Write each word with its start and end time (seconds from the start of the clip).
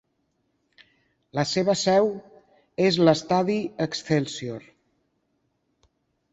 La 1.39 1.43
seva 1.49 1.75
seu 1.83 2.09
és 2.87 2.99
l'estadi 3.09 3.61
Excelsior. 3.89 4.69